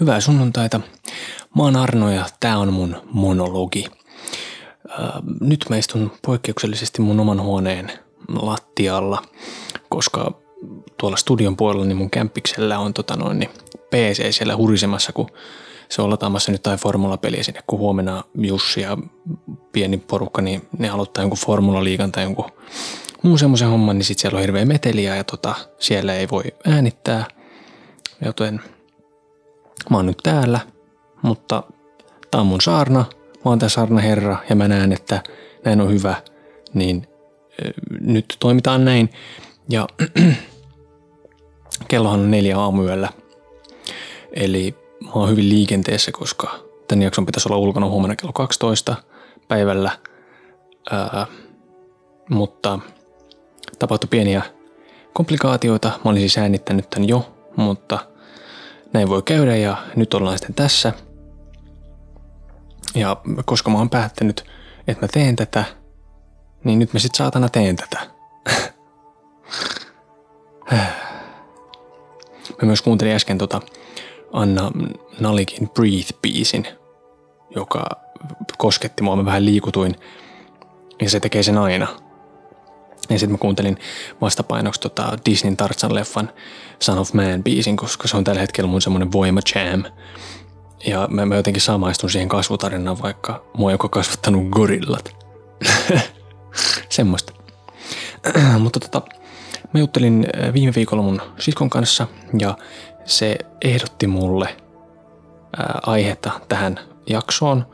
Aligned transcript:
Hyvää 0.00 0.20
sunnuntaita. 0.20 0.80
Mä 1.56 1.62
oon 1.62 1.76
Arno 1.76 2.10
ja 2.10 2.26
tää 2.40 2.58
on 2.58 2.72
mun 2.72 2.96
monologi. 3.12 3.84
Nyt 5.40 5.66
mä 5.70 5.76
istun 5.76 6.12
poikkeuksellisesti 6.26 7.02
mun 7.02 7.20
oman 7.20 7.42
huoneen 7.42 7.92
lattialla, 8.28 9.22
koska 9.88 10.32
tuolla 10.96 11.16
studion 11.16 11.56
puolella 11.56 11.84
niin 11.84 11.96
mun 11.96 12.10
kämppiksellä 12.10 12.78
on 12.78 12.94
tota 12.94 13.16
noin, 13.16 13.38
niin 13.38 13.50
PC 13.90 14.34
siellä 14.34 14.56
hurisemassa, 14.56 15.12
kun 15.12 15.30
se 15.88 16.02
on 16.02 16.10
lataamassa 16.10 16.52
nyt 16.52 16.62
tai 16.62 16.76
formulapeliä 16.76 17.42
sinne, 17.42 17.60
kun 17.66 17.78
huomenna 17.78 18.24
Jussi 18.38 18.80
ja 18.80 18.98
pieni 19.72 19.96
porukka, 19.96 20.42
niin 20.42 20.68
ne 20.78 20.88
aloittaa 20.88 21.22
jonkun 21.22 21.38
formulaliikan 21.38 22.12
tai 22.12 22.24
jonkun 22.24 22.52
muun 23.22 23.38
semmoisen 23.38 23.68
homman, 23.68 23.98
niin 23.98 24.04
sitten 24.04 24.20
siellä 24.20 24.36
on 24.36 24.40
hirveä 24.40 24.64
meteliä 24.64 25.16
ja 25.16 25.24
tota, 25.24 25.54
siellä 25.78 26.14
ei 26.14 26.28
voi 26.30 26.44
äänittää. 26.66 27.24
Joten 28.24 28.60
mä 29.90 29.96
oon 29.96 30.06
nyt 30.06 30.18
täällä, 30.22 30.60
mutta 31.22 31.62
tää 32.30 32.40
on 32.40 32.46
mun 32.46 32.60
saarna, 32.60 33.04
mä 33.34 33.42
oon 33.44 33.58
tää 33.58 33.68
saarna 33.68 34.00
herra 34.00 34.36
ja 34.48 34.56
mä 34.56 34.68
näen, 34.68 34.92
että 34.92 35.22
näin 35.64 35.80
on 35.80 35.90
hyvä, 35.90 36.14
niin 36.74 37.06
nyt 38.00 38.36
toimitaan 38.40 38.84
näin. 38.84 39.10
Ja 39.68 39.86
kellohan 41.88 42.20
on 42.20 42.30
neljä 42.30 42.58
aamuyöllä, 42.58 43.08
eli 44.32 44.74
mä 45.04 45.10
oon 45.14 45.30
hyvin 45.30 45.48
liikenteessä, 45.48 46.12
koska 46.12 46.58
tämän 46.88 47.02
jakson 47.02 47.26
pitäisi 47.26 47.48
olla 47.48 47.58
ulkona 47.58 47.88
huomenna 47.88 48.16
kello 48.16 48.32
12 48.32 48.96
päivällä, 49.48 49.90
ää, 50.90 51.26
mutta 52.30 52.78
tapahtui 53.78 54.08
pieniä 54.10 54.42
komplikaatioita. 55.12 55.88
Mä 56.04 56.10
olin 56.10 56.20
siis 56.20 56.38
äänittänyt 56.38 56.90
tämän 56.90 57.08
jo, 57.08 57.32
mutta 57.56 57.98
näin 58.92 59.08
voi 59.08 59.22
käydä 59.22 59.56
ja 59.56 59.76
nyt 59.96 60.14
ollaan 60.14 60.38
sitten 60.38 60.54
tässä. 60.54 60.92
Ja 62.94 63.16
koska 63.44 63.70
mä 63.70 63.78
oon 63.78 63.90
päättänyt, 63.90 64.44
että 64.88 65.06
mä 65.06 65.08
teen 65.08 65.36
tätä, 65.36 65.64
niin 66.64 66.78
nyt 66.78 66.92
mä 66.92 66.98
sit 66.98 67.14
saatana 67.14 67.48
teen 67.48 67.76
tätä. 67.76 68.06
mä 72.62 72.66
myös 72.66 72.82
kuuntelin 72.82 73.14
äsken 73.14 73.38
tota 73.38 73.60
Anna 74.32 74.70
Nalikin 75.20 75.68
Breathe-biisin, 75.68 76.66
joka 77.56 77.86
kosketti 78.58 79.02
mua, 79.02 79.16
mä 79.16 79.24
vähän 79.24 79.44
liikutuin 79.44 79.94
ja 81.02 81.10
se 81.10 81.20
tekee 81.20 81.42
sen 81.42 81.58
aina. 81.58 82.09
Ja 83.10 83.18
sitten 83.18 83.34
mä 83.34 83.38
kuuntelin 83.38 83.78
vastapainoksi 84.20 84.80
tota 84.80 85.18
Disneyn 85.26 85.56
Tarzan-leffan 85.56 86.28
Son 86.80 86.98
of 86.98 87.12
Man-biisin, 87.12 87.76
koska 87.76 88.08
se 88.08 88.16
on 88.16 88.24
tällä 88.24 88.40
hetkellä 88.40 88.70
mun 88.70 88.82
semmonen 88.82 89.12
voima 89.12 89.40
jam. 89.54 89.84
Ja 90.86 91.08
mä, 91.10 91.26
mä 91.26 91.36
jotenkin 91.36 91.60
samaistun 91.60 92.10
siihen 92.10 92.28
kasvutarinaan, 92.28 93.02
vaikka 93.02 93.44
mua 93.56 93.70
joka 93.70 93.88
kasvattanut 93.88 94.48
gorillat. 94.48 95.16
Semmoista. 96.88 97.32
Mutta 98.58 98.80
tota, 98.80 99.02
mä 99.72 99.80
juttelin 99.80 100.26
äh, 100.42 100.52
viime 100.52 100.72
viikolla 100.76 101.02
mun 101.02 101.22
siskon 101.38 101.70
kanssa 101.70 102.06
ja 102.38 102.58
se 103.04 103.38
ehdotti 103.64 104.06
mulle 104.06 104.46
ää, 104.46 105.64
äh, 105.64 105.80
aihetta 105.86 106.30
tähän 106.48 106.80
jaksoon. 107.06 107.66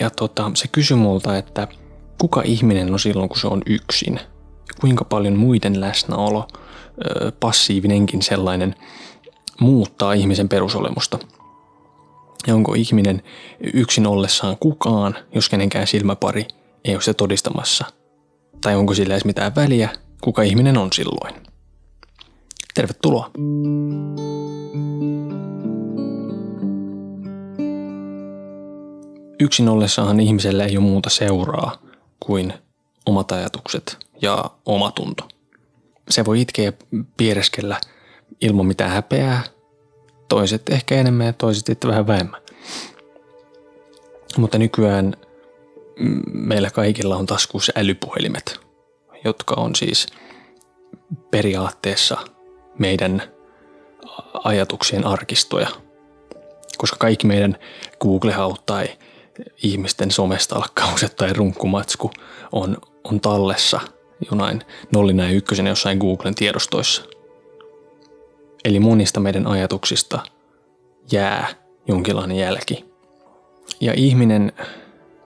Ja 0.00 0.10
tota, 0.10 0.50
se 0.54 0.68
kysyi 0.68 0.96
multa, 0.96 1.36
että 1.36 1.68
kuka 2.20 2.42
ihminen 2.44 2.92
on 2.92 3.00
silloin, 3.00 3.28
kun 3.28 3.40
se 3.40 3.46
on 3.46 3.62
yksin– 3.66 4.20
kuinka 4.80 5.04
paljon 5.04 5.36
muiden 5.36 5.80
läsnäolo, 5.80 6.48
passiivinenkin 7.40 8.22
sellainen, 8.22 8.74
muuttaa 9.60 10.12
ihmisen 10.12 10.48
perusolemusta. 10.48 11.18
Ja 12.46 12.54
onko 12.54 12.74
ihminen 12.74 13.22
yksin 13.74 14.06
ollessaan 14.06 14.56
kukaan, 14.60 15.14
jos 15.34 15.48
kenenkään 15.48 15.86
silmäpari 15.86 16.46
ei 16.84 16.94
ole 16.94 17.02
se 17.02 17.14
todistamassa? 17.14 17.84
Tai 18.60 18.76
onko 18.76 18.94
sillä 18.94 19.14
edes 19.14 19.24
mitään 19.24 19.54
väliä, 19.54 19.88
kuka 20.20 20.42
ihminen 20.42 20.78
on 20.78 20.88
silloin? 20.92 21.34
Tervetuloa! 22.74 23.30
Yksin 29.40 29.68
ollessaan 29.68 30.20
ihmisellä 30.20 30.64
ei 30.64 30.76
ole 30.76 30.84
muuta 30.84 31.10
seuraa 31.10 31.78
kuin 32.20 32.52
omat 33.06 33.32
ajatukset 33.32 34.05
ja 34.22 34.44
omatunto. 34.66 35.28
Se 36.10 36.24
voi 36.24 36.40
itkeä 36.40 36.72
piereskellä 37.16 37.80
ilman 38.40 38.66
mitään 38.66 38.90
häpeää, 38.90 39.42
toiset 40.28 40.68
ehkä 40.68 40.94
enemmän 40.94 41.26
ja 41.26 41.32
toiset 41.32 41.66
sitten 41.66 41.90
vähän 41.90 42.06
vähemmän. 42.06 42.40
Mutta 44.36 44.58
nykyään 44.58 45.16
meillä 46.32 46.70
kaikilla 46.70 47.16
on 47.16 47.26
taskussa 47.26 47.72
älypuhelimet, 47.76 48.60
jotka 49.24 49.54
on 49.54 49.74
siis 49.74 50.06
periaatteessa 51.30 52.16
meidän 52.78 53.22
ajatuksien 54.44 55.06
arkistoja. 55.06 55.68
Koska 56.78 56.96
kaikki 57.00 57.26
meidän 57.26 57.58
Google-haut 58.00 58.66
tai 58.66 58.88
ihmisten 59.62 60.10
somestalkkaukset 60.10 61.16
tai 61.16 61.32
runkkumatsku 61.32 62.10
on, 62.52 62.76
on 63.04 63.20
tallessa 63.20 63.80
jonain 64.30 64.62
nollina 64.92 65.24
ja 65.24 65.30
ykkösenä 65.30 65.68
jossain 65.68 65.98
Googlen 65.98 66.34
tiedostoissa. 66.34 67.02
Eli 68.64 68.80
monista 68.80 69.20
meidän 69.20 69.46
ajatuksista 69.46 70.20
jää 71.12 71.48
jonkinlainen 71.88 72.36
jälki. 72.36 72.84
Ja 73.80 73.92
ihminen 73.96 74.52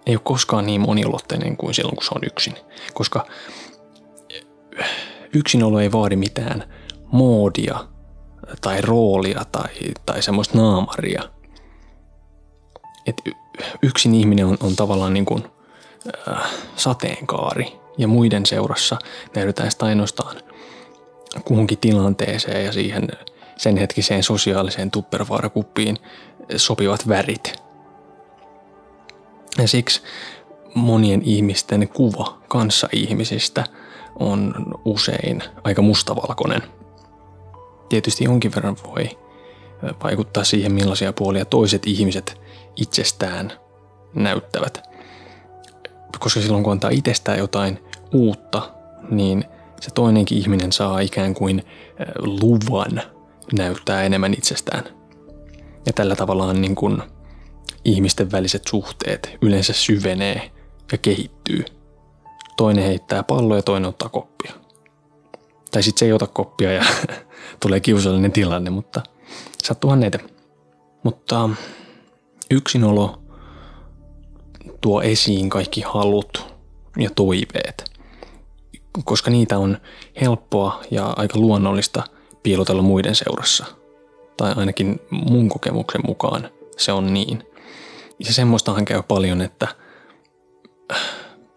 ei 0.06 0.14
ole 0.14 0.20
koskaan 0.24 0.66
niin 0.66 0.80
moniulotteinen 0.80 1.56
kuin 1.56 1.74
silloin, 1.74 1.96
kun 1.96 2.04
se 2.04 2.10
on 2.14 2.22
yksin. 2.26 2.54
Koska 2.94 3.26
yksinolo 5.34 5.80
ei 5.80 5.92
vaadi 5.92 6.16
mitään 6.16 6.64
moodia 7.12 7.86
tai 8.60 8.80
roolia 8.80 9.44
tai, 9.52 9.68
tai 10.06 10.22
semmoista 10.22 10.58
naamaria. 10.58 11.22
Et 13.06 13.22
yksin 13.82 14.14
ihminen 14.14 14.46
on, 14.46 14.56
on 14.60 14.76
tavallaan 14.76 15.14
niin 15.14 15.24
kuin, 15.24 15.44
äh, 16.28 16.50
sateenkaari 16.76 17.80
ja 18.00 18.08
muiden 18.08 18.46
seurassa 18.46 18.98
näytetään 19.34 19.70
sitä 19.70 19.86
ainoastaan 19.86 20.36
kuhunkin 21.44 21.78
tilanteeseen 21.78 22.64
ja 22.64 22.72
siihen 22.72 23.08
sen 23.56 23.76
hetkiseen 23.76 24.22
sosiaaliseen 24.22 24.90
tuppervaarakuppiin 24.90 25.96
sopivat 26.56 27.08
värit. 27.08 27.62
Ja 29.58 29.68
siksi 29.68 30.02
monien 30.74 31.22
ihmisten 31.24 31.88
kuva 31.88 32.38
kanssa 32.48 32.88
ihmisistä 32.92 33.64
on 34.18 34.54
usein 34.84 35.42
aika 35.64 35.82
mustavalkoinen. 35.82 36.62
Tietysti 37.88 38.24
jonkin 38.24 38.54
verran 38.54 38.76
voi 38.86 39.18
vaikuttaa 40.04 40.44
siihen, 40.44 40.72
millaisia 40.72 41.12
puolia 41.12 41.44
toiset 41.44 41.86
ihmiset 41.86 42.40
itsestään 42.76 43.52
näyttävät 44.14 44.90
koska 46.20 46.40
silloin 46.40 46.64
kun 46.64 46.72
antaa 46.72 46.90
itsestään 46.90 47.38
jotain 47.38 47.78
uutta, 48.12 48.70
niin 49.10 49.44
se 49.80 49.90
toinenkin 49.90 50.38
ihminen 50.38 50.72
saa 50.72 51.00
ikään 51.00 51.34
kuin 51.34 51.62
luvan 52.18 53.02
näyttää 53.58 54.02
enemmän 54.02 54.34
itsestään. 54.34 54.84
Ja 55.86 55.92
tällä 55.92 56.16
tavalla 56.16 56.52
niin 56.52 56.74
kuin 56.74 57.02
ihmisten 57.84 58.32
väliset 58.32 58.62
suhteet 58.68 59.36
yleensä 59.42 59.72
syvenee 59.72 60.50
ja 60.92 60.98
kehittyy. 60.98 61.64
Toinen 62.56 62.84
heittää 62.84 63.22
palloa 63.22 63.56
ja 63.56 63.62
toinen 63.62 63.88
ottaa 63.88 64.08
koppia. 64.08 64.52
Tai 65.70 65.82
sitten 65.82 65.98
se 65.98 66.06
ei 66.06 66.12
ota 66.12 66.26
koppia 66.26 66.72
ja 66.72 66.84
tulee 67.62 67.80
kiusallinen 67.80 68.32
tilanne, 68.32 68.70
mutta 68.70 69.02
sattuuhan 69.62 70.00
näitä. 70.00 70.18
Mutta 71.02 71.50
yksinolo 72.50 73.22
tuo 74.80 75.02
esiin 75.02 75.50
kaikki 75.50 75.80
halut 75.80 76.54
ja 76.98 77.10
toiveet, 77.16 77.89
koska 79.04 79.30
niitä 79.30 79.58
on 79.58 79.78
helppoa 80.20 80.80
ja 80.90 81.14
aika 81.16 81.38
luonnollista 81.38 82.02
piilotella 82.42 82.82
muiden 82.82 83.14
seurassa. 83.14 83.66
Tai 84.36 84.52
ainakin 84.56 85.00
mun 85.10 85.48
kokemuksen 85.48 86.00
mukaan 86.06 86.50
se 86.76 86.92
on 86.92 87.14
niin. 87.14 87.44
Ja 88.26 88.32
semmoistahan 88.32 88.84
käy 88.84 89.02
paljon, 89.02 89.40
että 89.40 89.68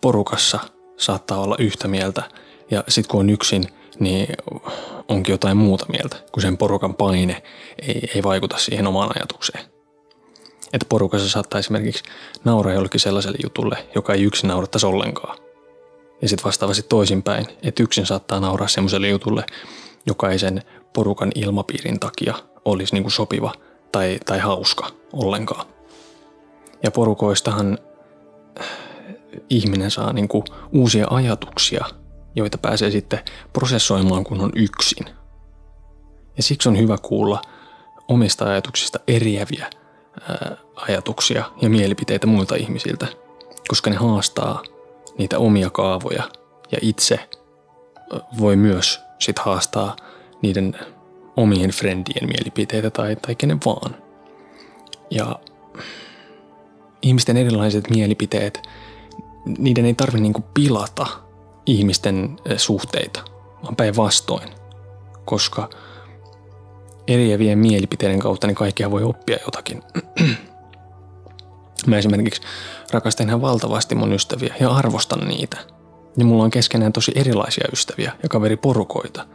porukassa 0.02 0.60
saattaa 0.98 1.40
olla 1.40 1.56
yhtä 1.60 1.88
mieltä 1.88 2.24
ja 2.72 2.84
sitten 2.88 3.12
kun 3.12 3.20
on 3.20 3.30
yksin, 3.30 3.68
niin 4.00 4.28
onkin 5.08 5.34
jotain 5.34 5.58
muuta 5.58 5.86
mieltä, 5.92 6.16
kun 6.32 6.42
sen 6.42 6.58
porukan 6.58 6.96
paine 6.96 7.44
ei, 7.82 8.10
ei 8.16 8.24
vaikuta 8.24 8.58
siihen 8.58 8.88
omaan 8.88 9.12
ajatukseen. 9.16 9.66
Että 10.74 10.86
porukassa 10.90 11.30
saattaa 11.30 11.60
esimerkiksi 11.60 12.04
nauraa 12.44 12.74
jollekin 12.74 13.00
sellaiselle 13.00 13.38
jutulle, 13.44 13.88
joka 13.96 14.14
ei 14.14 14.24
yksin 14.24 14.48
naurattaisi 14.48 14.86
ollenkaan. 14.86 15.43
Ja 16.24 16.30
sitten 16.30 16.46
vastaavasti 16.46 16.84
toisinpäin, 16.90 17.48
että 17.64 17.84
yksin 17.84 18.06
saattaa 18.06 18.40
nauraa 18.40 18.68
semmoiselle 18.68 19.10
jutulle, 19.10 19.46
joka 20.06 20.30
ei 20.30 20.40
sen 20.40 20.62
porukan 20.94 21.32
ilmapiirin 21.36 22.00
takia 22.00 22.34
olisi 22.66 22.94
niin 22.94 23.04
kuin 23.04 23.12
sopiva 23.12 23.54
tai, 23.92 24.20
tai 24.26 24.40
hauska 24.40 24.88
ollenkaan. 25.14 25.66
Ja 26.84 26.92
porukoistahan 26.92 27.78
ihminen 29.50 29.92
saa 29.92 30.14
niin 30.14 30.28
kuin 30.28 30.44
uusia 30.72 31.08
ajatuksia, 31.10 31.86
joita 32.36 32.58
pääsee 32.58 32.92
sitten 32.92 33.20
prosessoimaan, 33.54 34.24
kun 34.24 34.42
on 34.42 34.52
yksin. 34.56 35.06
Ja 36.38 36.44
siksi 36.44 36.70
on 36.70 36.78
hyvä 36.78 36.98
kuulla 36.98 37.42
omista 38.08 38.46
ajatuksista 38.46 39.00
eriäviä 39.08 39.70
ää, 40.30 40.58
ajatuksia 40.76 41.44
ja 41.62 41.70
mielipiteitä 41.70 42.28
muilta 42.28 42.56
ihmisiltä, 42.56 43.08
koska 43.68 43.90
ne 43.90 43.96
haastaa 43.96 44.64
niitä 45.18 45.40
omia 45.40 45.70
kaavoja 45.70 46.24
ja 46.72 46.78
itse 46.82 47.20
voi 48.40 48.56
myös 48.56 49.02
sit 49.20 49.40
haastaa 49.40 49.96
niiden 50.42 50.76
omien 51.36 51.70
friendien 51.70 52.28
mielipiteitä 52.28 52.90
tai, 52.90 53.16
tai 53.16 53.36
kenen 53.36 53.60
vaan. 53.66 53.96
Ja 55.12 55.40
ihmisten 57.02 57.38
erilaiset 57.38 57.90
mielipiteet, 57.90 58.62
niiden 59.58 59.86
ei 59.86 59.94
tarvitse 59.94 60.22
niinku 60.22 60.44
pilata 60.54 61.08
ihmisten 61.66 62.38
suhteita, 62.58 63.24
vaan 63.64 63.76
päinvastoin, 63.76 64.50
koska 65.26 65.70
eriävien 67.08 67.60
mielipiteiden 67.60 68.20
kautta 68.20 68.48
niin 68.48 68.56
kaikkia 68.56 68.92
voi 68.92 69.04
oppia 69.04 69.38
jotakin. 69.46 69.84
Mä 71.88 71.98
esimerkiksi 71.98 72.42
rakastan 72.92 73.28
ihan 73.28 73.42
valtavasti 73.42 73.96
mun 73.96 74.14
ystäviä 74.14 74.56
ja 74.60 74.70
arvostan 74.70 75.28
niitä. 75.28 75.58
Ja 76.18 76.26
mulla 76.26 76.44
on 76.44 76.52
keskenään 76.52 76.94
tosi 76.94 77.12
erilaisia 77.16 77.68
ystäviä 77.74 78.12
ja 78.24 78.30
kaveriporukoita, 78.30 79.28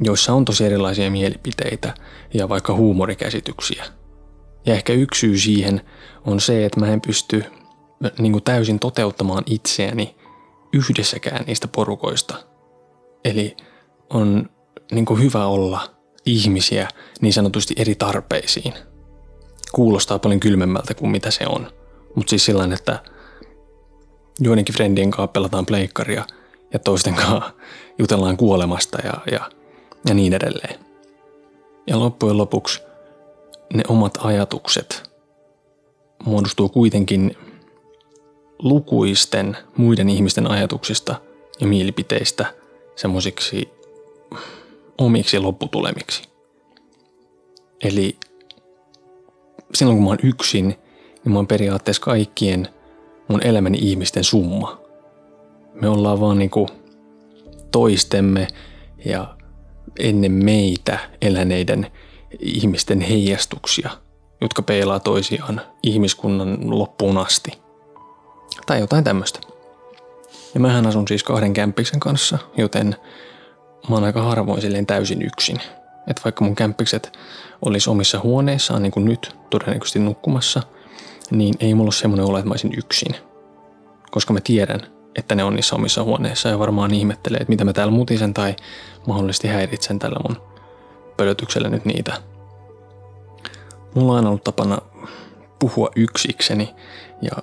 joissa 0.00 0.32
on 0.32 0.44
tosi 0.44 0.64
erilaisia 0.64 1.10
mielipiteitä 1.10 1.94
ja 2.34 2.48
vaikka 2.48 2.74
huumorikäsityksiä. 2.74 3.84
Ja 4.66 4.74
ehkä 4.74 4.92
yksi 4.92 5.20
syy 5.20 5.38
siihen 5.38 5.80
on 6.24 6.40
se, 6.40 6.64
että 6.64 6.80
mä 6.80 6.86
en 6.86 7.00
pysty 7.00 7.44
niin 8.18 8.32
kuin 8.32 8.44
täysin 8.44 8.78
toteuttamaan 8.78 9.42
itseäni 9.46 10.16
yhdessäkään 10.72 11.44
niistä 11.46 11.68
porukoista. 11.68 12.34
Eli 13.24 13.56
on 14.10 14.50
niin 14.92 15.04
kuin 15.04 15.22
hyvä 15.22 15.46
olla 15.46 15.90
ihmisiä 16.26 16.88
niin 17.20 17.32
sanotusti 17.32 17.74
eri 17.76 17.94
tarpeisiin. 17.94 18.74
Kuulostaa 19.72 20.18
paljon 20.18 20.40
kylmemmältä 20.40 20.94
kuin 20.94 21.10
mitä 21.10 21.30
se 21.30 21.46
on. 21.46 21.70
Mutta 22.14 22.30
siis 22.30 22.44
sillä 22.44 22.68
että 22.74 22.98
joidenkin 24.40 24.74
friendien 24.74 25.10
kanssa 25.10 25.32
pelataan 25.32 25.66
pleikkaria 25.66 26.24
ja 26.72 26.78
toisten 26.78 27.14
kanssa 27.14 27.50
jutellaan 27.98 28.36
kuolemasta 28.36 28.98
ja, 29.04 29.14
ja, 29.32 29.50
ja 30.08 30.14
niin 30.14 30.32
edelleen. 30.32 30.80
Ja 31.86 32.00
loppujen 32.00 32.38
lopuksi 32.38 32.82
ne 33.74 33.82
omat 33.88 34.18
ajatukset 34.22 35.10
muodostuu 36.24 36.68
kuitenkin 36.68 37.36
lukuisten 38.58 39.56
muiden 39.76 40.08
ihmisten 40.08 40.50
ajatuksista 40.50 41.20
ja 41.60 41.66
mielipiteistä 41.66 42.54
semmoisiksi 42.96 43.68
omiksi 44.98 45.38
lopputulemiksi. 45.38 46.22
Eli 47.84 48.16
silloin 49.74 49.96
kun 49.96 50.04
mä 50.04 50.10
oon 50.10 50.18
yksin, 50.22 50.68
niin 50.68 51.32
mä 51.32 51.38
oon 51.38 51.46
periaatteessa 51.46 52.02
kaikkien 52.02 52.68
mun 53.28 53.42
elämäni 53.42 53.78
ihmisten 53.80 54.24
summa. 54.24 54.80
Me 55.74 55.88
ollaan 55.88 56.20
vaan 56.20 56.38
niinku 56.38 56.68
toistemme 57.70 58.46
ja 59.04 59.36
ennen 59.98 60.32
meitä 60.32 60.98
eläneiden 61.22 61.86
ihmisten 62.40 63.00
heijastuksia, 63.00 63.90
jotka 64.40 64.62
peilaa 64.62 65.00
toisiaan 65.00 65.60
ihmiskunnan 65.82 66.78
loppuun 66.78 67.18
asti. 67.18 67.50
Tai 68.66 68.80
jotain 68.80 69.04
tämmöistä. 69.04 69.40
Ja 70.54 70.60
mähän 70.60 70.86
asun 70.86 71.08
siis 71.08 71.22
kahden 71.22 71.52
kämppiksen 71.52 72.00
kanssa, 72.00 72.38
joten 72.56 72.96
mä 73.88 73.94
oon 73.94 74.04
aika 74.04 74.22
harvoin 74.22 74.60
silleen 74.60 74.86
täysin 74.86 75.22
yksin. 75.22 75.60
Että 76.06 76.22
vaikka 76.24 76.44
mun 76.44 76.54
kämppikset 76.54 77.18
olisi 77.62 77.90
omissa 77.90 78.20
huoneissaan, 78.20 78.82
niin 78.82 78.92
kuin 78.92 79.04
nyt 79.04 79.36
todennäköisesti 79.50 79.98
nukkumassa, 79.98 80.62
niin 81.30 81.54
ei 81.60 81.74
mulla 81.74 81.88
ole 81.88 81.92
semmoinen 81.92 82.26
olo, 82.26 82.38
että 82.38 82.48
mä 82.48 82.52
olisin 82.52 82.74
yksin. 82.76 83.16
Koska 84.10 84.32
mä 84.32 84.40
tiedän, 84.40 84.80
että 85.16 85.34
ne 85.34 85.44
on 85.44 85.54
niissä 85.54 85.76
omissa 85.76 86.02
huoneissa 86.02 86.48
ja 86.48 86.58
varmaan 86.58 86.94
ihmettelee, 86.94 87.38
että 87.38 87.50
mitä 87.50 87.64
mä 87.64 87.72
täällä 87.72 87.92
mutisen 87.92 88.34
tai 88.34 88.56
mahdollisesti 89.06 89.48
häiritsen 89.48 89.98
tällä 89.98 90.20
mun 90.28 90.36
pölötyksellä 91.16 91.68
nyt 91.68 91.84
niitä. 91.84 92.22
Mulla 93.94 94.12
on 94.12 94.16
aina 94.16 94.28
ollut 94.28 94.44
tapana 94.44 94.78
puhua 95.58 95.90
yksikseni 95.96 96.74
ja 97.22 97.42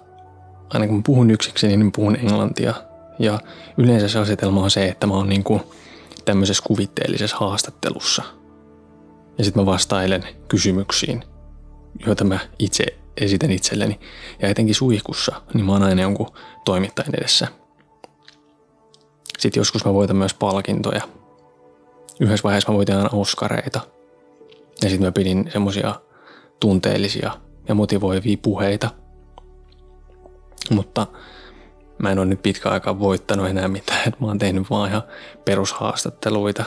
aina 0.69 0.87
kun 0.87 0.95
mä 0.95 1.01
puhun 1.05 1.31
yksikseni, 1.31 1.77
niin 1.77 1.91
puhun 1.91 2.15
englantia. 2.15 2.73
Ja 3.19 3.39
yleensä 3.77 4.07
se 4.07 4.19
asetelma 4.19 4.63
on 4.63 4.71
se, 4.71 4.85
että 4.85 5.07
mä 5.07 5.13
oon 5.13 5.29
niinku 5.29 5.61
tämmöisessä 6.25 6.63
kuvitteellisessa 6.67 7.37
haastattelussa. 7.37 8.23
Ja 9.37 9.43
sitten 9.43 9.63
mä 9.63 9.65
vastailen 9.65 10.23
kysymyksiin, 10.47 11.23
joita 12.05 12.23
mä 12.23 12.39
itse 12.59 12.83
esitän 13.17 13.51
itselleni. 13.51 13.99
Ja 14.41 14.47
etenkin 14.47 14.75
suihkussa, 14.75 15.41
niin 15.53 15.65
mä 15.65 15.71
oon 15.71 15.83
aina 15.83 16.01
jonkun 16.01 16.31
toimittajan 16.65 17.15
edessä. 17.17 17.47
Sitten 19.39 19.61
joskus 19.61 19.85
mä 19.85 19.93
voitan 19.93 20.15
myös 20.15 20.33
palkintoja. 20.33 21.01
Yhdessä 22.19 22.43
vaiheessa 22.43 22.71
mä 22.71 22.77
voitin 22.77 22.95
aina 22.95 23.09
Oskareita. 23.13 23.81
Ja 24.81 24.89
sitten 24.89 25.07
mä 25.07 25.11
pidin 25.11 25.49
semmosia 25.53 25.95
tunteellisia 26.59 27.31
ja 27.67 27.75
motivoivia 27.75 28.37
puheita. 28.41 28.89
Mutta 30.69 31.07
mä 31.97 32.11
en 32.11 32.19
ole 32.19 32.25
nyt 32.25 32.41
pitkä 32.41 32.69
aikaa 32.69 32.99
voittanut 32.99 33.47
enää 33.47 33.67
mitään, 33.67 34.13
mä 34.19 34.27
oon 34.27 34.39
tehnyt 34.39 34.69
vaan 34.69 34.89
ihan 34.89 35.03
perushaastatteluita. 35.45 36.63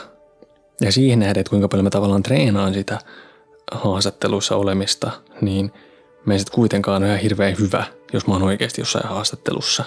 Ja 0.81 0.93
siihen 0.93 1.19
nähden, 1.19 1.40
että 1.40 1.50
kuinka 1.50 1.69
paljon 1.69 1.84
mä 1.84 1.90
tavallaan 1.90 2.23
treenaan 2.23 2.75
sitä 2.75 2.99
haastatteluissa 3.73 4.56
olemista, 4.56 5.11
niin 5.40 5.73
mä 6.25 6.32
en 6.32 6.38
sit 6.38 6.50
kuitenkaan 6.50 7.02
ole 7.02 7.06
ihan 7.06 7.20
hirveän 7.20 7.58
hyvä, 7.58 7.84
jos 8.12 8.26
mä 8.26 8.34
oon 8.34 8.43
oikeasti 8.43 8.81
jossain 8.81 9.08
haastattelussa. 9.08 9.84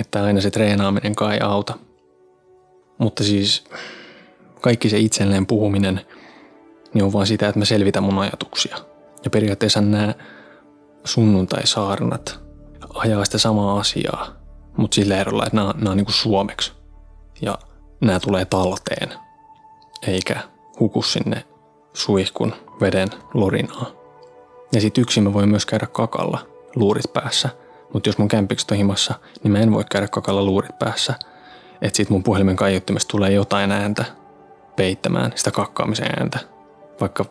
Että 0.00 0.24
aina 0.24 0.40
se 0.40 0.50
treenaaminen 0.50 1.14
kai 1.14 1.38
auta. 1.40 1.74
Mutta 2.98 3.24
siis 3.24 3.64
kaikki 4.60 4.88
se 4.88 4.98
itselleen 4.98 5.46
puhuminen 5.46 6.00
niin 6.94 7.04
on 7.04 7.12
vaan 7.12 7.26
sitä, 7.26 7.48
että 7.48 7.58
mä 7.58 7.64
selvitän 7.64 8.02
mun 8.02 8.18
ajatuksia. 8.18 8.76
Ja 9.24 9.30
periaatteessa 9.30 9.80
nämä 9.80 10.14
sunnuntai-saarnat 11.04 12.40
ajaa 12.94 13.24
sitä 13.24 13.38
samaa 13.38 13.80
asiaa, 13.80 14.28
mutta 14.76 14.94
sillä 14.94 15.20
erolla, 15.20 15.46
että 15.46 15.56
nämä, 15.56 15.74
nämä 15.76 15.90
on 15.90 15.96
niin 15.96 16.04
kuin 16.04 16.14
suomeksi. 16.14 16.72
Ja 17.42 17.58
nämä 18.00 18.20
tulee 18.20 18.44
talteen, 18.44 19.14
eikä 20.06 20.40
huku 20.80 21.02
sinne 21.02 21.44
suihkun 21.92 22.52
veden 22.80 23.08
lorinaa. 23.34 23.90
Ja 24.72 24.80
sitten 24.80 25.02
yksin 25.02 25.22
mä 25.22 25.32
voin 25.32 25.48
myös 25.48 25.66
käydä 25.66 25.86
kakalla 25.86 26.38
luurit 26.76 27.12
päässä. 27.12 27.48
Mutta 27.92 28.08
jos 28.08 28.18
mun 28.18 28.28
kämpikset 28.28 28.70
on 28.70 28.76
himassa, 28.76 29.14
niin 29.42 29.52
mä 29.52 29.58
en 29.58 29.72
voi 29.72 29.84
käydä 29.90 30.08
kakalla 30.08 30.42
luurit 30.42 30.78
päässä. 30.78 31.14
Että 31.82 31.96
sit 31.96 32.10
mun 32.10 32.22
puhelimen 32.22 32.56
kaiuttimesta 32.56 33.10
tulee 33.10 33.32
jotain 33.32 33.72
ääntä 33.72 34.04
peittämään 34.76 35.32
sitä 35.34 35.50
kakkaamisen 35.50 36.10
ääntä. 36.18 36.38
Vaikka 37.00 37.24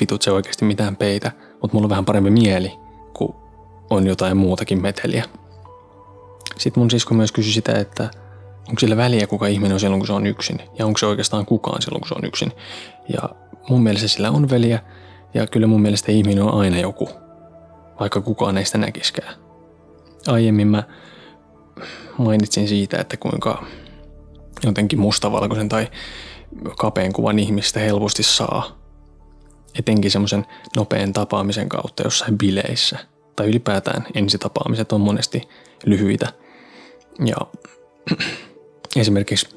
vitut 0.00 0.22
se 0.22 0.30
oikeasti 0.30 0.64
mitään 0.64 0.96
peitä, 0.96 1.32
mutta 1.62 1.74
mulla 1.74 1.86
on 1.86 1.90
vähän 1.90 2.04
parempi 2.04 2.30
mieli, 2.30 2.72
kun 3.14 3.34
on 3.90 4.06
jotain 4.06 4.36
muutakin 4.36 4.82
meteliä. 4.82 5.24
Sitten 6.58 6.80
mun 6.80 6.90
sisko 6.90 7.14
myös 7.14 7.32
kysyi 7.32 7.52
sitä, 7.52 7.72
että 7.72 8.10
onko 8.68 8.80
sillä 8.80 8.96
väliä, 8.96 9.26
kuka 9.26 9.46
ihminen 9.46 9.72
on 9.72 9.80
silloin, 9.80 10.00
kun 10.00 10.06
se 10.06 10.12
on 10.12 10.26
yksin, 10.26 10.58
ja 10.78 10.86
onko 10.86 10.98
se 10.98 11.06
oikeastaan 11.06 11.46
kukaan 11.46 11.82
silloin, 11.82 12.00
kun 12.00 12.08
se 12.08 12.14
on 12.14 12.24
yksin. 12.24 12.52
Ja 13.12 13.28
mun 13.68 13.82
mielestä 13.82 14.08
sillä 14.08 14.30
on 14.30 14.50
väliä, 14.50 14.80
ja 15.34 15.46
kyllä 15.46 15.66
mun 15.66 15.82
mielestä 15.82 16.12
ihminen 16.12 16.44
on 16.44 16.54
aina 16.54 16.78
joku, 16.78 17.08
vaikka 18.00 18.20
kukaan 18.20 18.58
ei 18.58 18.64
sitä 18.64 18.78
näkiskään. 18.78 19.34
Aiemmin 20.26 20.68
mä 20.68 20.82
mainitsin 22.18 22.68
siitä, 22.68 22.98
että 22.98 23.16
kuinka 23.16 23.64
jotenkin 24.64 25.00
mustavalkoisen 25.00 25.68
tai 25.68 25.88
kapeen 26.78 27.12
kuvan 27.12 27.38
ihmistä 27.38 27.80
helposti 27.80 28.22
saa. 28.22 28.78
Etenkin 29.78 30.10
semmoisen 30.10 30.46
nopean 30.76 31.12
tapaamisen 31.12 31.68
kautta 31.68 32.02
jossain 32.02 32.38
bileissä– 32.38 32.98
tai 33.36 33.46
ylipäätään 33.48 34.06
ensitapaamiset 34.14 34.92
on 34.92 35.00
monesti 35.00 35.48
lyhyitä. 35.86 36.32
Ja 37.24 37.36
esimerkiksi 38.96 39.48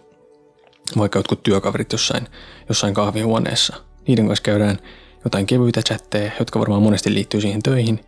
vaikka 0.98 1.20
jotkut 1.20 1.44
työkaverit 1.44 1.92
jossain, 1.92 2.28
jossain 2.70 2.94
kahvihuoneessa, 2.94 3.76
niiden 4.08 4.28
kanssa 4.28 4.44
käydään 4.44 4.80
jotain 5.26 5.46
kevyitä 5.46 5.82
chatteja, 5.82 6.32
jotka 6.40 6.60
varmaan 6.60 6.82
monesti 6.82 7.14
liittyy 7.14 7.42
siihen 7.42 7.64
töihin. 7.64 8.00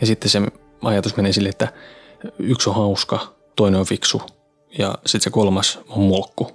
Ja 0.00 0.06
sitten 0.06 0.30
se 0.30 0.40
ajatus 0.82 1.16
menee 1.16 1.32
sille, 1.32 1.48
että 1.48 1.72
yksi 2.38 2.70
on 2.70 2.76
hauska, 2.76 3.34
toinen 3.56 3.80
on 3.80 3.86
fiksu 3.86 4.22
ja 4.78 4.94
sitten 5.06 5.24
se 5.24 5.30
kolmas 5.30 5.78
on 5.88 6.02
mulkku. 6.02 6.50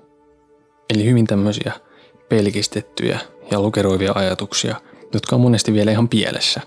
Eli 0.89 1.05
hyvin 1.05 1.27
tämmöisiä 1.27 1.73
pelkistettyjä 2.29 3.19
ja 3.51 3.61
lokeroivia 3.61 4.11
ajatuksia, 4.15 4.75
jotka 5.13 5.35
on 5.35 5.41
monesti 5.41 5.73
vielä 5.73 5.91
ihan 5.91 6.09
pielessä. 6.09 6.61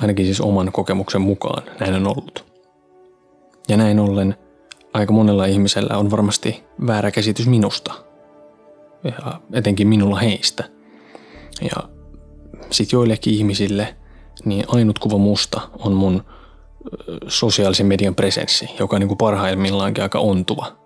Ainakin 0.00 0.24
siis 0.24 0.40
oman 0.40 0.72
kokemuksen 0.72 1.20
mukaan 1.20 1.62
näin 1.80 1.94
on 1.94 2.06
ollut. 2.06 2.44
Ja 3.68 3.76
näin 3.76 4.00
ollen 4.00 4.36
aika 4.96 5.12
monella 5.12 5.46
ihmisellä 5.46 5.98
on 5.98 6.10
varmasti 6.10 6.64
väärä 6.86 7.10
käsitys 7.10 7.46
minusta. 7.46 7.94
Ja 9.04 9.40
etenkin 9.52 9.88
minulla 9.88 10.16
heistä. 10.16 10.64
Ja 11.60 11.88
sitten 12.70 12.96
joillekin 12.96 13.34
ihmisille 13.34 13.96
niin 14.44 14.64
ainut 14.68 14.98
kuva 14.98 15.18
musta 15.18 15.60
on 15.78 15.92
mun 15.92 16.24
sosiaalisen 17.28 17.86
median 17.86 18.14
presenssi, 18.14 18.68
joka 18.78 18.96
on 18.96 19.00
niin 19.00 19.08
kuin 19.08 19.18
parhaimmillaankin 19.18 20.02
aika 20.02 20.18
ontuva. 20.18 20.76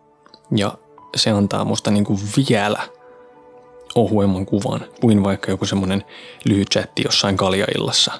Ja 0.57 0.75
se 1.17 1.31
antaa 1.31 1.65
musta 1.65 1.91
niin 1.91 2.05
kuin 2.05 2.19
vielä 2.49 2.79
ohuemman 3.95 4.47
kuvan 4.47 4.81
kuin 5.01 5.25
vaikka 5.25 5.51
joku 5.51 5.67
semmoinen 5.67 6.05
lyhyt 6.45 6.69
chatti 6.69 7.03
jossain 7.05 7.37
kaljaillassa. 7.37 8.13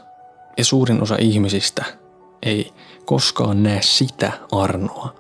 Ja 0.59 0.65
suurin 0.65 1.03
osa 1.03 1.17
ihmisistä 1.19 1.85
ei 2.43 2.73
koskaan 3.05 3.63
näe 3.63 3.83
sitä 3.83 4.33
Arnoa, 4.53 5.15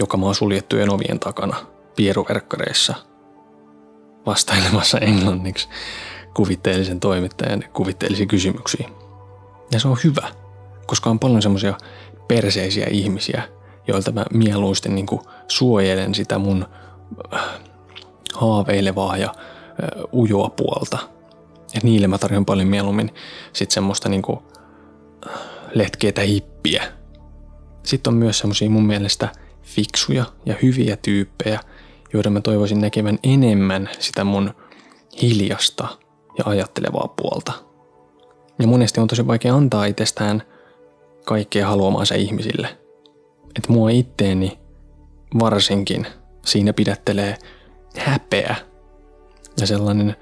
joka 0.00 0.16
maa 0.16 0.34
suljettujen 0.34 0.90
ovien 0.90 1.20
takana 1.20 1.56
pieruverkkareissa 1.96 2.94
vastailemassa 4.26 4.98
englanniksi 4.98 5.68
kuvitteellisen 6.34 7.00
toimittajan 7.00 7.64
kuvitteellisiin 7.72 8.28
kysymyksiin. 8.28 8.90
Ja 9.72 9.80
se 9.80 9.88
on 9.88 9.96
hyvä, 10.04 10.28
koska 10.86 11.10
on 11.10 11.18
paljon 11.18 11.42
semmoisia 11.42 11.74
perseisiä 12.28 12.86
ihmisiä, 12.90 13.42
joilta 13.88 14.12
mä 14.12 14.24
mieluusti 14.32 14.88
niin 14.88 15.06
suojelen 15.48 16.14
sitä 16.14 16.38
mun 16.38 16.66
äh, 17.34 17.40
haaveilevaa 18.34 19.16
ja 19.16 19.28
äh, 19.28 20.04
ujoa 20.12 20.50
puolta. 20.50 20.98
Ja 21.74 21.80
niille 21.82 22.06
mä 22.06 22.18
tarjoan 22.18 22.44
paljon 22.44 22.68
mieluummin 22.68 23.14
sit 23.52 23.70
semmoista 23.70 24.08
niin 24.08 24.22
äh, 25.26 25.40
letkeitä 25.74 26.20
hippiä. 26.20 26.84
Sitten 27.82 28.12
on 28.12 28.18
myös 28.18 28.38
semmoisia 28.38 28.70
mun 28.70 28.86
mielestä 28.86 29.28
fiksuja 29.62 30.24
ja 30.46 30.54
hyviä 30.62 30.96
tyyppejä, 30.96 31.60
joiden 32.12 32.32
mä 32.32 32.40
toivoisin 32.40 32.80
näkevän 32.80 33.18
enemmän 33.22 33.90
sitä 33.98 34.24
mun 34.24 34.54
hiljasta 35.22 35.88
ja 36.38 36.44
ajattelevaa 36.46 37.14
puolta. 37.16 37.52
Ja 38.58 38.66
monesti 38.66 39.00
on 39.00 39.08
tosi 39.08 39.26
vaikea 39.26 39.54
antaa 39.54 39.84
itsestään 39.84 40.42
kaikkea 41.24 41.68
haluamansa 41.68 42.14
ihmisille. 42.14 42.68
Että 43.56 43.72
mua 43.72 43.90
itteeni 43.90 44.58
varsinkin 45.40 46.06
siinä 46.46 46.72
pidättelee 46.72 47.36
häpeä 47.96 48.56
ja 49.60 49.66
sellainen 49.66 50.16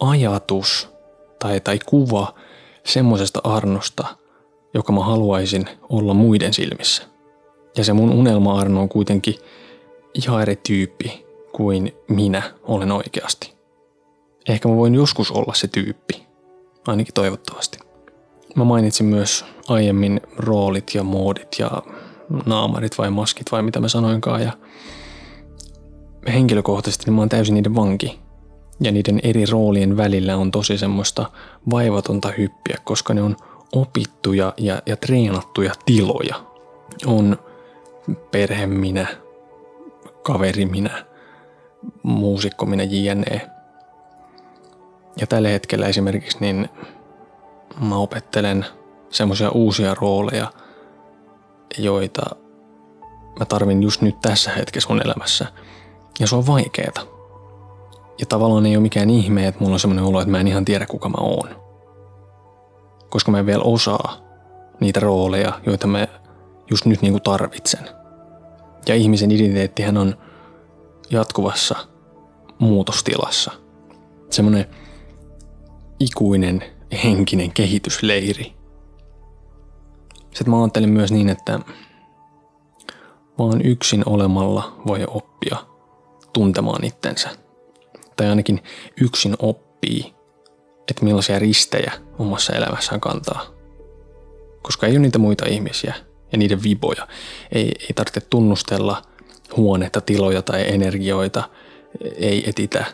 ajatus 0.00 0.88
tai, 1.38 1.60
tai 1.60 1.78
kuva 1.86 2.34
semmoisesta 2.84 3.40
Arnosta, 3.44 4.16
joka 4.74 4.92
mä 4.92 5.04
haluaisin 5.04 5.68
olla 5.88 6.14
muiden 6.14 6.54
silmissä. 6.54 7.13
Ja 7.76 7.84
se 7.84 7.92
mun 7.92 8.10
unelma-Arno 8.10 8.80
on 8.80 8.88
kuitenkin 8.88 9.34
ihan 10.14 10.42
eri 10.42 10.56
tyyppi 10.56 11.26
kuin 11.52 11.92
minä 12.08 12.42
olen 12.62 12.92
oikeasti. 12.92 13.54
Ehkä 14.48 14.68
mä 14.68 14.76
voin 14.76 14.94
joskus 14.94 15.30
olla 15.30 15.54
se 15.54 15.68
tyyppi, 15.68 16.26
ainakin 16.86 17.14
toivottavasti. 17.14 17.78
Mä 18.54 18.64
mainitsin 18.64 19.06
myös 19.06 19.44
aiemmin 19.68 20.20
roolit 20.36 20.94
ja 20.94 21.02
moodit 21.02 21.56
ja 21.58 21.82
naamarit 22.46 22.98
vai 22.98 23.10
maskit 23.10 23.52
vai 23.52 23.62
mitä 23.62 23.80
mä 23.80 23.88
sanoinkaan 23.88 24.42
ja 24.42 24.52
henkilökohtaisesti 26.32 27.04
niin 27.04 27.14
mä 27.14 27.20
oon 27.20 27.28
täysin 27.28 27.54
niiden 27.54 27.74
vanki. 27.74 28.18
Ja 28.80 28.92
niiden 28.92 29.20
eri 29.22 29.46
roolien 29.46 29.96
välillä 29.96 30.36
on 30.36 30.50
tosi 30.50 30.78
semmoista 30.78 31.30
vaivatonta 31.70 32.32
hyppiä, 32.38 32.78
koska 32.84 33.14
ne 33.14 33.22
on 33.22 33.36
opittuja 33.72 34.54
ja, 34.56 34.82
ja 34.86 34.96
treenattuja 34.96 35.72
tiloja. 35.86 36.44
On 37.06 37.38
perhe 38.30 38.66
minä, 38.66 39.06
kaveri 40.22 40.66
minä, 40.66 41.04
muusikko 42.02 42.66
minä 42.66 42.82
jne. 42.82 43.50
Ja 45.20 45.26
tällä 45.26 45.48
hetkellä 45.48 45.86
esimerkiksi 45.86 46.38
niin 46.40 46.68
mä 47.80 47.96
opettelen 47.96 48.66
semmoisia 49.10 49.50
uusia 49.50 49.94
rooleja, 49.94 50.52
joita 51.78 52.22
mä 53.38 53.44
tarvin 53.44 53.82
just 53.82 54.02
nyt 54.02 54.20
tässä 54.20 54.50
hetkessä 54.50 54.88
mun 54.88 55.02
elämässä. 55.04 55.46
Ja 56.20 56.26
se 56.26 56.36
on 56.36 56.46
vaikeeta. 56.46 57.00
Ja 58.18 58.26
tavallaan 58.26 58.66
ei 58.66 58.76
ole 58.76 58.82
mikään 58.82 59.10
ihme, 59.10 59.46
että 59.46 59.60
mulla 59.60 59.74
on 59.74 59.80
semmoinen 59.80 60.04
olo, 60.04 60.20
että 60.20 60.30
mä 60.30 60.40
en 60.40 60.48
ihan 60.48 60.64
tiedä 60.64 60.86
kuka 60.86 61.08
mä 61.08 61.18
oon. 61.20 61.64
Koska 63.10 63.30
mä 63.30 63.38
en 63.38 63.46
vielä 63.46 63.62
osaa 63.62 64.16
niitä 64.80 65.00
rooleja, 65.00 65.60
joita 65.66 65.86
mä 65.86 66.08
just 66.70 66.84
nyt 66.84 67.02
niinku 67.02 67.20
tarvitsen. 67.20 67.88
Ja 68.88 68.94
ihmisen 68.94 69.30
identiteettihän 69.30 69.96
on 69.96 70.16
jatkuvassa 71.10 71.76
muutostilassa. 72.58 73.52
Semmoinen 74.30 74.66
ikuinen 76.00 76.62
henkinen 77.04 77.52
kehitysleiri. 77.52 78.54
Sitten 80.24 80.50
mä 80.50 80.62
ajattelin 80.62 80.88
myös 80.88 81.12
niin, 81.12 81.28
että 81.28 81.60
vaan 83.38 83.66
yksin 83.66 84.02
olemalla 84.06 84.76
voi 84.86 85.04
oppia 85.08 85.56
tuntemaan 86.32 86.84
itsensä. 86.84 87.30
Tai 88.16 88.28
ainakin 88.28 88.62
yksin 89.00 89.36
oppii, 89.38 90.14
että 90.90 91.04
millaisia 91.04 91.38
ristejä 91.38 91.92
omassa 92.18 92.52
elämässään 92.52 93.00
kantaa. 93.00 93.46
Koska 94.62 94.86
ei 94.86 94.92
ole 94.92 94.98
niitä 94.98 95.18
muita 95.18 95.46
ihmisiä 95.46 95.94
ja 96.34 96.38
niiden 96.38 96.62
viboja. 96.62 97.08
Ei, 97.52 97.72
ei 97.80 97.90
tarvitse 97.94 98.20
tunnustella 98.20 99.02
huonetta, 99.56 100.00
tiloja 100.00 100.42
tai 100.42 100.64
energioita. 100.68 101.48
Ei 102.16 102.48
etitä 102.48 102.84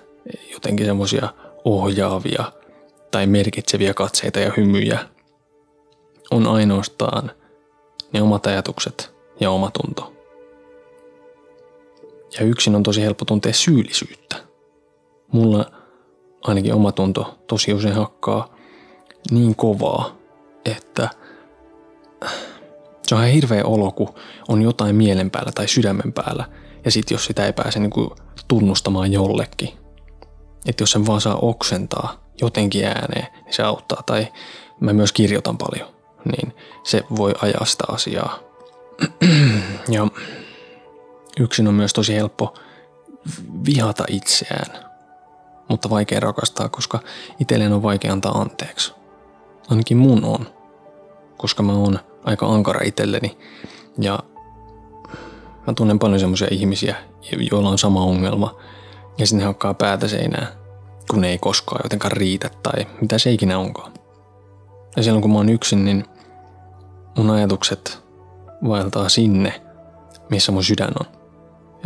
jotenkin 0.52 0.86
semmoisia 0.86 1.28
ohjaavia 1.64 2.52
tai 3.10 3.26
merkitseviä 3.26 3.94
katseita 3.94 4.40
ja 4.40 4.52
hymyjä. 4.56 4.98
On 6.30 6.46
ainoastaan 6.46 7.30
ne 8.12 8.22
omat 8.22 8.46
ajatukset 8.46 9.14
ja 9.40 9.50
omatunto. 9.50 10.12
Ja 12.38 12.46
yksin 12.46 12.76
on 12.76 12.82
tosi 12.82 13.02
helppo 13.02 13.24
tuntea 13.24 13.52
syyllisyyttä. 13.52 14.36
Mulla 15.32 15.70
ainakin 16.42 16.74
omatunto 16.74 17.38
tosi 17.46 17.74
usein 17.74 17.94
hakkaa 17.94 18.56
niin 19.30 19.56
kovaa, 19.56 20.16
että 20.64 21.10
se 23.10 23.14
on 23.14 23.20
ihan 23.20 23.34
hirveä 23.34 23.64
olo, 23.64 23.90
kun 23.90 24.14
on 24.48 24.62
jotain 24.62 24.96
mielen 24.96 25.30
päällä 25.30 25.52
tai 25.54 25.68
sydämen 25.68 26.12
päällä. 26.12 26.44
Ja 26.84 26.90
sitten 26.90 27.14
jos 27.14 27.24
sitä 27.24 27.46
ei 27.46 27.52
pääse 27.52 27.80
niin 27.80 27.90
kuin 27.90 28.10
tunnustamaan 28.48 29.12
jollekin. 29.12 29.68
Että 30.66 30.82
jos 30.82 30.90
sen 30.90 31.06
vaan 31.06 31.20
saa 31.20 31.36
oksentaa 31.36 32.24
jotenkin 32.40 32.84
ääneen, 32.84 33.26
niin 33.44 33.54
se 33.54 33.62
auttaa. 33.62 34.02
Tai 34.06 34.28
mä 34.80 34.92
myös 34.92 35.12
kirjoitan 35.12 35.58
paljon, 35.58 35.88
niin 36.24 36.56
se 36.82 37.04
voi 37.16 37.34
ajaa 37.42 37.64
sitä 37.64 37.84
asiaa. 37.88 38.38
ja 39.88 40.08
yksin 41.40 41.68
on 41.68 41.74
myös 41.74 41.92
tosi 41.92 42.14
helppo 42.14 42.54
vihata 43.66 44.04
itseään, 44.08 44.90
mutta 45.68 45.90
vaikea 45.90 46.20
rakastaa, 46.20 46.68
koska 46.68 47.00
itselleen 47.40 47.72
on 47.72 47.82
vaikea 47.82 48.12
antaa 48.12 48.40
anteeksi. 48.40 48.92
Ainakin 49.68 49.96
mun 49.96 50.24
on, 50.24 50.46
koska 51.36 51.62
mä 51.62 51.72
oon 51.72 51.98
aika 52.24 52.46
ankara 52.46 52.80
itselleni 52.84 53.38
ja 53.98 54.18
mä 55.66 55.72
tunnen 55.76 55.98
paljon 55.98 56.20
semmoisia 56.20 56.48
ihmisiä, 56.50 56.96
joilla 57.50 57.68
on 57.68 57.78
sama 57.78 58.04
ongelma 58.04 58.56
ja 59.18 59.26
sinne 59.26 59.44
hakkaa 59.44 59.74
päätä 59.74 60.08
seinään 60.08 60.60
kun 61.10 61.24
ei 61.24 61.38
koskaan 61.38 61.80
jotenkaan 61.84 62.12
riitä 62.12 62.50
tai 62.62 62.86
mitä 63.00 63.18
se 63.18 63.30
ikinä 63.30 63.58
onkaan. 63.58 63.92
Ja 64.96 65.02
silloin 65.02 65.22
kun 65.22 65.30
mä 65.30 65.36
oon 65.36 65.48
yksin, 65.48 65.84
niin 65.84 66.04
mun 67.16 67.30
ajatukset 67.30 68.02
vaeltaa 68.68 69.08
sinne, 69.08 69.62
missä 70.30 70.52
mun 70.52 70.64
sydän 70.64 70.92
on. 71.00 71.06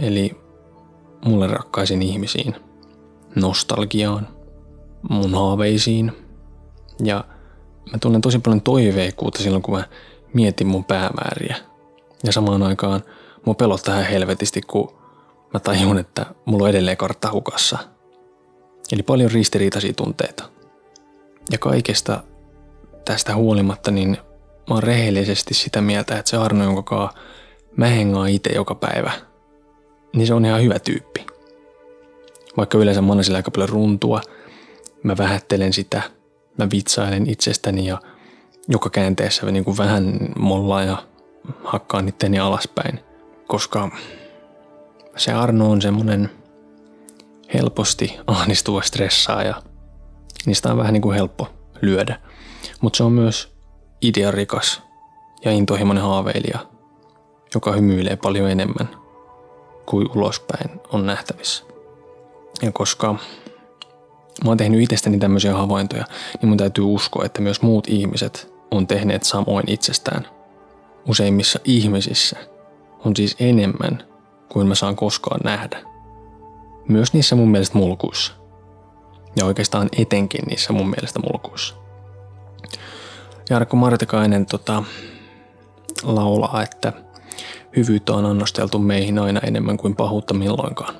Eli 0.03 0.37
mulle 1.25 1.47
rakkaisiin 1.47 2.03
ihmisiin, 2.03 2.57
nostalgiaan, 3.35 4.29
mun 5.11 5.35
haaveisiin. 5.35 6.12
Ja 7.05 7.25
mä 7.93 7.99
tunnen 7.99 8.21
tosi 8.21 8.38
paljon 8.38 8.61
toiveikuutta 8.61 9.43
silloin, 9.43 9.62
kun 9.62 9.75
mä 9.75 9.85
mietin 10.35 10.67
mun 10.67 10.85
päämääriä. 10.85 11.57
Ja 12.25 12.33
samaan 12.33 12.62
aikaan 12.62 13.03
mua 13.45 13.55
pelottaa 13.55 13.97
helvetisti, 13.97 14.61
kun 14.62 14.95
mä 15.55 15.61
tajun, 15.61 15.99
että 15.99 16.26
mulla 16.45 16.64
on 16.64 16.71
edelleen 16.71 16.97
kartta 16.97 17.33
hukassa– 17.33 17.79
Eli 18.93 19.03
paljon 19.03 19.31
ristiriitaisia 19.31 19.93
tunteita. 19.93 20.45
Ja 21.50 21.59
kaikesta 21.59 22.23
tästä 23.05 23.35
huolimatta, 23.35 23.91
niin 23.91 24.11
mä 24.69 24.75
oon 24.75 24.83
rehellisesti 24.83 25.55
sitä 25.55 25.81
mieltä, 25.81 26.19
että 26.19 26.31
se 26.31 26.37
Arno, 26.37 26.64
jonka 26.64 26.83
kaa 26.83 27.12
mä 27.76 27.87
hengaan 27.87 28.29
itse 28.29 28.50
joka 28.53 28.75
päivä, 28.75 29.12
niin 30.17 30.26
se 30.26 30.35
on 30.35 30.45
ihan 30.45 30.62
hyvä 30.62 30.79
tyyppi. 30.79 31.26
Vaikka 32.57 32.79
yleensä 32.79 33.03
mä 33.03 33.23
sillä 33.23 33.37
aika 33.37 33.50
paljon 33.50 33.69
runtua, 33.69 34.21
mä 35.03 35.17
vähättelen 35.17 35.73
sitä, 35.73 36.03
mä 36.59 36.69
vitsailen 36.73 37.31
itsestäni 37.31 37.87
ja 37.87 37.99
joka 38.68 38.90
käänteessä 38.90 39.47
niin 39.47 39.64
kuin 39.64 39.78
vähän 39.78 40.18
mollaan 40.38 40.87
ja 40.87 40.97
hakkaan 41.64 42.09
itteni 42.09 42.38
alaspäin, 42.38 43.00
koska 43.47 43.90
se 45.16 45.33
Arno 45.33 45.71
on 45.71 45.83
semmoinen 45.83 46.30
helposti 47.54 48.16
ahdistuva 48.26 48.83
stressaaja. 48.83 49.62
Niistä 50.47 50.71
on 50.71 50.78
vähän 50.78 50.92
niin 50.92 51.02
kuin 51.02 51.14
helppo 51.14 51.49
lyödä, 51.83 52.21
mutta 52.80 52.97
se 52.97 53.04
on 53.04 53.12
myös 53.12 53.52
idearikas 54.02 54.83
ja 55.44 55.50
intohimoinen 55.50 56.04
haaveilija, 56.04 56.59
joka 57.54 57.73
hymyilee 57.73 58.16
paljon 58.16 58.50
enemmän 58.50 58.88
kuin 59.87 60.09
ulospäin 60.16 60.80
on 60.92 61.06
nähtävissä. 61.06 61.64
Ja 62.62 62.73
koska 62.73 63.12
mä 64.44 64.50
oon 64.50 64.56
tehnyt 64.56 64.80
itsestäni 64.80 65.18
tämmöisiä 65.18 65.54
havaintoja, 65.54 66.04
niin 66.40 66.49
mun 66.49 66.59
täytyy 66.59 66.85
uskoa, 66.85 67.25
että 67.25 67.40
myös 67.40 67.62
muut 67.62 67.88
ihmiset 67.88 68.53
on 68.76 68.87
tehneet 68.87 69.23
samoin 69.23 69.71
itsestään. 69.71 70.26
Useimmissa 71.09 71.59
ihmisissä 71.64 72.37
on 73.04 73.16
siis 73.16 73.37
enemmän 73.40 74.02
kuin 74.49 74.69
mä 74.69 74.75
saan 74.75 74.97
koskaan 74.97 75.40
nähdä. 75.45 75.83
Myös 76.88 77.12
niissä 77.12 77.37
mun 77.37 77.49
mielestä 77.49 77.78
mulkuissa. 77.78 78.33
Ja 79.37 79.45
oikeastaan 79.45 79.88
etenkin 79.99 80.45
niissä 80.49 80.73
mun 80.73 80.90
mielestä 80.90 81.19
mulkuissa. 81.19 81.75
Jarkko 83.50 83.76
Martikainen 83.76 84.47
tota, 84.47 84.83
laulaa, 86.02 86.62
että 86.62 86.93
hyvyyttä 87.76 88.12
on 88.12 88.25
annosteltu 88.25 88.78
meihin 88.78 89.19
aina 89.19 89.40
enemmän 89.40 89.76
kuin 89.76 89.97
pahuutta 89.97 90.35
milloinkaan. 90.35 90.95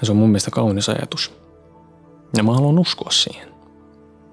Ja 0.00 0.06
se 0.06 0.12
on 0.12 0.18
mun 0.18 0.28
mielestä 0.28 0.50
kaunis 0.50 0.88
ajatus. 0.88 1.32
Ja 2.36 2.42
mä 2.42 2.54
haluan 2.54 2.78
uskoa 2.78 3.10
siihen. 3.10 3.48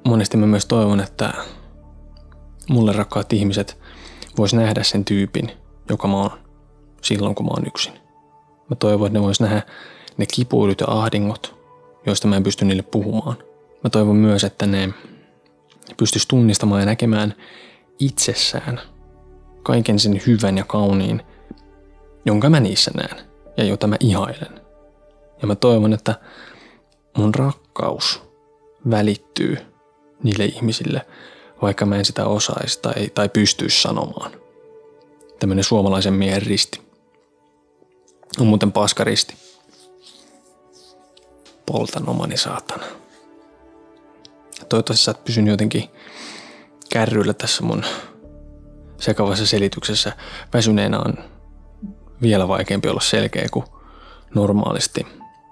Monesti 0.08 0.38
mä 0.38 0.46
myös 0.48 0.66
toivon, 0.66 1.00
että 1.00 1.34
mulle 2.70 2.94
rakkaat 2.94 3.34
ihmiset 3.34 3.80
vois 4.38 4.54
nähdä 4.54 4.84
sen 4.84 5.06
tyypin, 5.06 5.52
joka 5.90 6.08
mä 6.08 6.18
oon 6.18 6.32
silloin, 7.02 7.36
kun 7.36 7.46
mä 7.46 7.52
oon 7.52 7.68
yksin. 7.68 7.94
Mä 8.70 8.76
toivon, 8.76 9.08
että 9.08 9.20
ne 9.20 9.24
vois 9.24 9.40
nähdä 9.40 9.62
ne 10.18 10.26
kipuilut 10.34 10.82
ja 10.82 10.88
ahdingot, 10.90 11.56
joista 12.06 12.28
mä 12.28 12.36
en 12.36 12.44
pysty 12.44 12.66
niille 12.66 12.84
puhumaan. 12.84 13.38
Mä 13.84 13.90
toivon 13.90 14.16
myös, 14.16 14.44
että 14.44 14.66
ne 14.66 14.90
pystyisi 15.98 16.28
tunnistamaan 16.28 16.82
ja 16.82 16.86
näkemään 16.86 17.34
itsessään 18.00 18.82
kaiken 19.64 20.00
sen 20.00 20.22
hyvän 20.28 20.58
ja 20.58 20.64
kauniin, 20.64 21.22
jonka 22.26 22.50
mä 22.50 22.60
niissä 22.60 22.92
näen 22.96 23.26
ja 23.58 23.64
jota 23.64 23.88
mä 23.88 23.96
ihailen. 24.00 24.62
Ja 25.42 25.48
mä 25.48 25.56
toivon, 25.56 25.94
että 25.94 26.16
mun 27.18 27.36
rakkaus 27.36 28.24
välittyy 28.90 29.58
niille 30.24 30.46
ihmisille, 30.46 31.02
vaikka 31.66 31.86
mä 31.86 31.96
en 31.96 32.06
sitä 32.06 32.26
osaisi 32.26 32.80
tai, 32.82 33.10
tai 33.10 33.30
pystyisi 33.30 33.82
sanomaan. 33.82 34.32
Tämmöinen 35.40 35.64
suomalaisen 35.64 36.14
miehen 36.14 36.42
risti. 36.42 36.82
On 38.40 38.48
muuten 38.48 38.72
paskaristi. 38.72 39.36
Poltan 41.66 42.10
omani 42.10 42.38
saatana. 42.38 42.86
Toivottavasti 44.70 45.06
sä 45.06 45.12
oot 45.12 45.24
pysynyt 45.24 45.52
jotenkin 45.52 45.90
kärryillä 46.90 47.34
tässä 47.34 47.64
mun 47.64 47.84
sekavassa 49.00 49.46
selityksessä. 49.46 50.14
Väsyneenä 50.54 51.00
on 51.00 51.14
vielä 52.22 52.48
vaikeampi 52.48 52.88
olla 52.90 53.02
selkeä 53.02 53.48
kuin 53.52 53.66
normaalisti. 54.36 55.08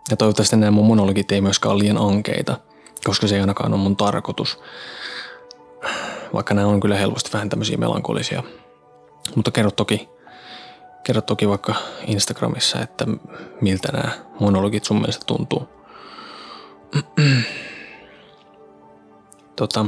Ja 0.09 0.17
toivottavasti 0.17 0.55
nämä 0.55 0.71
mun 0.71 0.85
monologit 0.85 1.31
ei 1.31 1.41
myöskään 1.41 1.73
ole 1.73 1.83
liian 1.83 1.97
ankeita, 1.97 2.59
koska 3.03 3.27
se 3.27 3.35
ei 3.35 3.41
ainakaan 3.41 3.73
ole 3.73 3.81
mun 3.81 3.97
tarkoitus. 3.97 4.59
Vaikka 6.33 6.53
nämä 6.53 6.67
on 6.67 6.79
kyllä 6.79 6.97
helposti 6.97 7.29
vähän 7.33 7.49
tämmöisiä 7.49 7.77
melankolisia. 7.77 8.43
Mutta 9.35 9.51
kerro 9.51 9.71
toki, 9.71 10.09
kerro 11.03 11.21
toki 11.21 11.49
vaikka 11.49 11.75
Instagramissa, 12.07 12.81
että 12.81 13.05
miltä 13.61 13.91
nämä 13.91 14.11
monologit 14.39 14.83
sun 14.83 14.97
mielestä 14.97 15.25
tuntuu. 15.25 15.67
tota, 19.55 19.85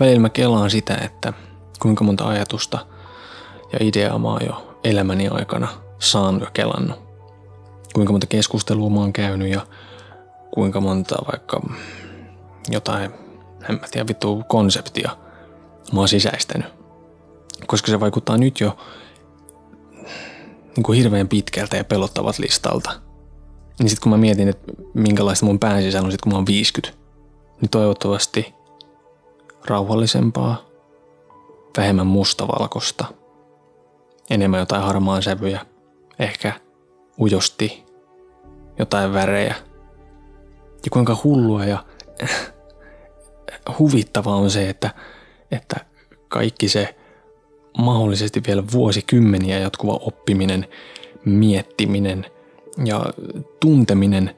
välillä 0.00 0.20
mä 0.20 0.28
kelaan 0.28 0.70
sitä, 0.70 0.94
että 0.94 1.32
kuinka 1.82 2.04
monta 2.04 2.28
ajatusta 2.28 2.86
ja 3.72 3.78
ideaa 3.80 4.18
mä 4.18 4.28
oon 4.28 4.46
jo 4.46 4.76
elämäni 4.84 5.28
aikana 5.28 5.68
saanut 5.98 6.42
ja 6.42 6.50
kelannut. 6.50 6.98
Kuinka 7.94 8.12
monta 8.12 8.26
keskustelua 8.26 8.90
mä 8.90 9.00
oon 9.00 9.12
käynyt 9.12 9.48
ja 9.48 9.66
kuinka 10.54 10.80
monta 10.80 11.16
vaikka 11.32 11.60
jotain, 12.68 13.10
en 13.68 13.74
mä 13.80 13.88
tiedä 13.90 14.08
vittu, 14.08 14.42
konseptia 14.48 15.16
mä 15.92 16.00
oon 16.00 16.08
sisäistänyt. 16.08 16.66
Koska 17.66 17.90
se 17.90 18.00
vaikuttaa 18.00 18.36
nyt 18.36 18.60
jo 18.60 18.76
niin 20.76 20.84
kuin 20.84 20.98
hirveän 20.98 21.28
pitkältä 21.28 21.76
ja 21.76 21.84
pelottavat 21.84 22.38
listalta. 22.38 22.90
Niin 23.78 23.88
sitten 23.90 24.02
kun 24.02 24.12
mä 24.12 24.16
mietin, 24.16 24.48
että 24.48 24.72
minkälaista 24.94 25.46
mun 25.46 25.58
pään 25.58 25.82
sisällä 25.82 26.06
on 26.06 26.12
sit 26.12 26.20
kun 26.20 26.32
mä 26.32 26.36
oon 26.36 26.46
50, 26.46 26.98
niin 27.60 27.70
toivottavasti 27.70 28.54
rauhallisempaa, 29.66 30.56
vähemmän 31.76 32.06
mustavalkosta, 32.06 33.04
enemmän 34.30 34.60
jotain 34.60 34.82
harmaan 34.82 35.22
sävyjä, 35.22 35.66
ehkä 36.18 36.52
ujosti 37.20 37.84
jotain 38.78 39.12
värejä. 39.12 39.54
Ja 40.84 40.90
kuinka 40.90 41.16
hullua 41.24 41.64
ja 41.64 41.84
huvittavaa 43.80 44.36
on 44.36 44.50
se, 44.50 44.68
että, 44.68 44.90
että 45.50 45.76
kaikki 46.28 46.68
se 46.68 46.94
mahdollisesti 47.78 48.42
vielä 48.46 48.62
vuosikymmeniä 48.72 49.58
jatkuva 49.58 49.92
oppiminen, 49.92 50.66
miettiminen 51.24 52.26
ja 52.84 53.04
tunteminen 53.60 54.34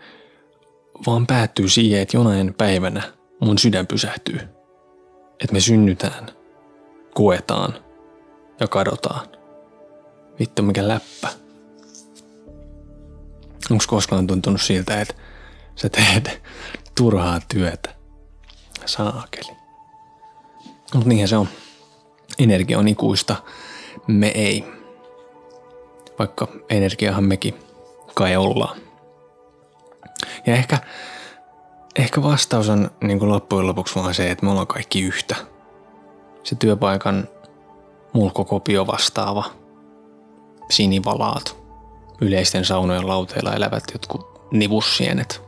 vaan 1.07 1.27
päättyy 1.27 1.69
siihen, 1.69 2.01
että 2.01 2.17
jonain 2.17 2.55
päivänä 2.55 3.03
mun 3.41 3.59
sydän 3.59 3.87
pysähtyy. 3.87 4.41
Että 5.41 5.53
me 5.53 5.61
synnytään, 5.61 6.29
koetaan 7.15 7.75
ja 8.61 8.69
kadotaan. 8.69 9.29
Vittu 10.39 10.63
mikä 10.63 10.89
läppä. 10.89 11.29
Onko 13.71 13.85
koskaan 13.87 14.27
tuntunut 14.27 14.61
siltä, 14.61 15.01
että 15.01 15.15
sä 15.77 15.89
teet 15.89 16.43
turhaa 16.97 17.41
työtä? 17.55 18.02
Saakeli. 18.87 19.57
Mutta 20.95 21.09
niinhän 21.09 21.29
se 21.29 21.37
on. 21.37 21.49
Energia 22.39 22.79
on 22.79 22.89
ikuista. 22.89 23.37
Me 24.07 24.29
ei. 24.29 24.65
Vaikka 26.19 26.49
energiahan 26.71 27.25
mekin 27.25 27.55
kai 28.15 28.37
ollaan. 28.37 28.77
Ja 30.47 30.55
ehkä, 30.55 30.79
ehkä 31.97 32.23
vastaus 32.23 32.69
on 32.69 32.91
niin 33.05 33.19
kuin 33.19 33.29
loppujen 33.29 33.67
lopuksi 33.67 33.95
vaan 33.95 34.15
se, 34.15 34.31
että 34.31 34.45
me 34.45 34.51
ollaan 34.51 34.67
kaikki 34.67 35.01
yhtä. 35.03 35.37
Se 36.43 36.55
työpaikan 36.55 37.29
mulkokopio 38.13 38.87
vastaava, 38.87 39.45
sinivalaat, 40.71 41.57
yleisten 42.21 42.65
saunojen 42.65 43.09
lauteilla 43.09 43.53
elävät 43.53 43.85
jotkut 43.93 44.49
nivussienet, 44.51 45.43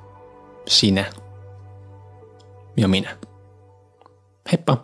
sinä 0.69 1.05
ja 2.77 2.89
minä. 2.89 3.17
Heippa! 4.53 4.83